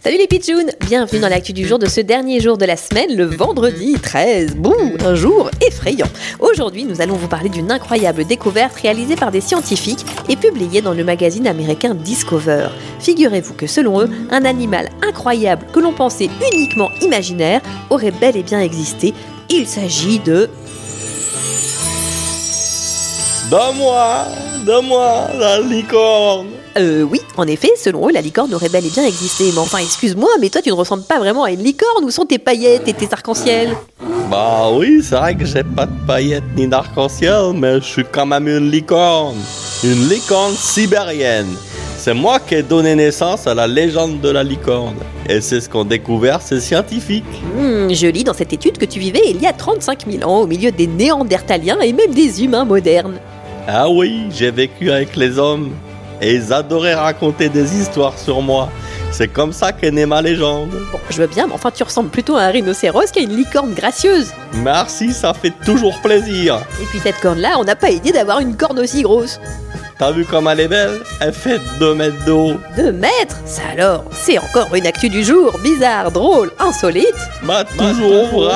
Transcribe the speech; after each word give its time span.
Salut 0.00 0.16
les 0.18 0.26
pitchouns 0.26 0.70
Bienvenue 0.80 1.20
dans 1.20 1.28
l'actu 1.28 1.52
du 1.52 1.66
jour 1.66 1.78
de 1.78 1.84
ce 1.86 2.00
dernier 2.00 2.40
jour 2.40 2.56
de 2.56 2.64
la 2.64 2.76
semaine, 2.76 3.14
le 3.14 3.24
vendredi 3.24 3.96
13. 4.00 4.56
Bouh, 4.56 4.74
un 5.04 5.14
jour 5.14 5.50
effrayant. 5.60 6.06
Aujourd'hui, 6.40 6.84
nous 6.84 7.02
allons 7.02 7.16
vous 7.16 7.28
parler 7.28 7.50
d'une 7.50 7.70
incroyable 7.70 8.24
découverte 8.24 8.76
réalisée 8.76 9.16
par 9.16 9.30
des 9.30 9.42
scientifiques 9.42 10.06
et 10.30 10.36
publiée 10.36 10.80
dans 10.80 10.94
le 10.94 11.04
magazine 11.04 11.46
américain 11.46 11.94
Discover. 11.94 12.68
Figurez-vous 13.00 13.54
que 13.54 13.66
selon 13.66 14.00
eux, 14.00 14.08
un 14.30 14.46
animal 14.46 14.88
incroyable 15.02 15.66
que 15.70 15.80
l'on 15.80 15.92
pensait 15.92 16.30
uniquement 16.50 16.88
imaginaire 17.02 17.60
aurait 17.90 18.10
bel 18.10 18.38
et 18.38 18.42
bien 18.42 18.60
existé. 18.60 19.12
Il 19.50 19.66
s'agit 19.66 20.18
de... 20.18 20.48
Donne-moi, 23.50 24.26
donne-moi 24.64 25.28
la 25.38 25.60
licorne 25.60 26.46
Euh 26.78 27.02
oui, 27.02 27.20
en 27.36 27.46
effet, 27.46 27.68
selon 27.76 28.08
eux, 28.08 28.12
la 28.12 28.22
licorne 28.22 28.54
aurait 28.54 28.70
bel 28.70 28.86
et 28.86 28.90
bien 28.90 29.04
existé. 29.04 29.50
Mais 29.52 29.58
enfin, 29.58 29.78
excuse-moi, 29.78 30.30
mais 30.40 30.48
toi 30.48 30.62
tu 30.62 30.70
ne 30.70 30.74
ressembles 30.74 31.02
pas 31.02 31.18
vraiment 31.18 31.44
à 31.44 31.50
une 31.50 31.62
licorne. 31.62 32.04
Où 32.04 32.10
sont 32.10 32.24
tes 32.24 32.38
paillettes 32.38 32.88
et 32.88 32.94
tes 32.94 33.06
arcs-en-ciel? 33.12 33.74
Bah 34.30 34.70
oui, 34.72 35.02
c'est 35.02 35.16
vrai 35.16 35.34
que 35.34 35.44
j'ai 35.44 35.62
pas 35.62 35.84
de 35.84 36.06
paillettes 36.06 36.56
ni 36.56 36.66
d'arc-en-ciel, 36.66 37.52
mais 37.54 37.74
je 37.80 37.84
suis 37.84 38.04
quand 38.10 38.24
même 38.24 38.48
une 38.48 38.70
licorne. 38.70 39.36
Une 39.84 40.08
licorne 40.08 40.54
sibérienne. 40.54 41.54
C'est 41.98 42.14
moi 42.14 42.40
qui 42.40 42.54
ai 42.54 42.62
donné 42.62 42.94
naissance 42.94 43.46
à 43.46 43.54
la 43.54 43.66
légende 43.66 44.20
de 44.22 44.30
la 44.30 44.42
licorne. 44.42 44.96
Et 45.28 45.42
c'est 45.42 45.60
ce 45.60 45.68
qu'ont 45.68 45.84
découvert 45.84 46.40
ces 46.40 46.60
scientifiques. 46.60 47.24
Hmm, 47.56 47.92
je 47.92 48.06
lis 48.06 48.24
dans 48.24 48.34
cette 48.34 48.54
étude 48.54 48.78
que 48.78 48.84
tu 48.86 48.98
vivais 48.98 49.22
il 49.28 49.40
y 49.40 49.46
a 49.46 49.52
35 49.52 50.10
000 50.10 50.30
ans 50.30 50.40
au 50.40 50.46
milieu 50.46 50.70
des 50.70 50.86
néandertaliens 50.86 51.80
et 51.80 51.92
même 51.92 52.12
des 52.12 52.42
humains 52.42 52.64
modernes. 52.64 53.18
Ah 53.66 53.88
oui, 53.88 54.26
j'ai 54.30 54.50
vécu 54.50 54.90
avec 54.90 55.16
les 55.16 55.38
hommes. 55.38 55.70
Et 56.20 56.34
ils 56.34 56.52
adoraient 56.52 56.94
raconter 56.94 57.48
des 57.48 57.76
histoires 57.76 58.18
sur 58.18 58.40
moi. 58.40 58.68
C'est 59.10 59.28
comme 59.28 59.52
ça 59.52 59.72
qu'est 59.72 59.90
née 59.90 60.06
ma 60.06 60.22
légende. 60.22 60.70
Bon, 60.92 60.98
je 61.10 61.20
veux 61.20 61.26
bien, 61.26 61.46
mais 61.46 61.54
enfin 61.54 61.70
tu 61.70 61.82
ressembles 61.82 62.10
plutôt 62.10 62.36
à 62.36 62.42
un 62.42 62.50
rhinocéros 62.50 63.10
qu'à 63.12 63.20
une 63.20 63.36
licorne 63.36 63.74
gracieuse. 63.74 64.32
Merci, 64.54 65.12
ça 65.12 65.34
fait 65.34 65.52
toujours 65.64 65.98
plaisir. 66.00 66.60
Et 66.80 66.84
puis 66.86 67.00
cette 67.00 67.20
corne-là, 67.20 67.56
on 67.58 67.64
n'a 67.64 67.76
pas 67.76 67.90
idée 67.90 68.12
d'avoir 68.12 68.40
une 68.40 68.56
corne 68.56 68.78
aussi 68.78 69.02
grosse. 69.02 69.40
T'as 69.98 70.10
vu 70.10 70.24
comme 70.24 70.48
elle 70.48 70.60
est 70.60 70.68
belle? 70.68 71.00
Elle 71.20 71.32
fait 71.32 71.60
2 71.78 71.94
mètres 71.94 72.24
de 72.24 72.32
haut. 72.32 72.56
Deux 72.76 72.92
mètres? 72.92 73.38
Ça 73.44 73.62
alors, 73.72 74.04
c'est 74.12 74.38
encore 74.38 74.74
une 74.74 74.86
actu 74.86 75.08
du 75.08 75.22
jour, 75.22 75.56
bizarre, 75.62 76.10
drôle, 76.10 76.50
insolite. 76.58 77.14
Bah 77.42 77.64
toujours 77.64 78.26
vrai. 78.28 78.54